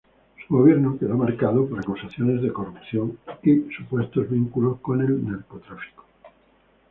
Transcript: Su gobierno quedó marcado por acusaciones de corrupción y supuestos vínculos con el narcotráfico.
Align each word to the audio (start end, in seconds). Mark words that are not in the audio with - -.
Su 0.47 0.57
gobierno 0.57 0.97
quedó 0.97 1.15
marcado 1.15 1.69
por 1.69 1.77
acusaciones 1.79 2.41
de 2.41 2.51
corrupción 2.51 3.19
y 3.43 3.71
supuestos 3.77 4.31
vínculos 4.31 4.79
con 4.81 4.99
el 4.99 5.23
narcotráfico. 5.23 6.05